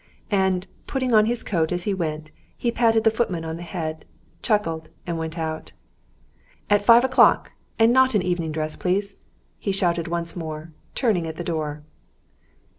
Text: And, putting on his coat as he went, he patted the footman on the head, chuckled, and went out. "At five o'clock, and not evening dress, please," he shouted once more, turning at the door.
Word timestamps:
And, 0.31 0.65
putting 0.87 1.13
on 1.13 1.27
his 1.27 1.43
coat 1.43 1.71
as 1.71 1.83
he 1.83 1.93
went, 1.93 2.31
he 2.57 2.71
patted 2.71 3.03
the 3.03 3.11
footman 3.11 3.45
on 3.45 3.57
the 3.57 3.61
head, 3.61 4.03
chuckled, 4.41 4.89
and 5.05 5.15
went 5.19 5.37
out. 5.37 5.73
"At 6.71 6.81
five 6.81 7.03
o'clock, 7.03 7.51
and 7.77 7.93
not 7.93 8.15
evening 8.15 8.51
dress, 8.51 8.75
please," 8.75 9.17
he 9.59 9.71
shouted 9.71 10.07
once 10.07 10.35
more, 10.35 10.71
turning 10.95 11.27
at 11.27 11.35
the 11.35 11.43
door. 11.43 11.83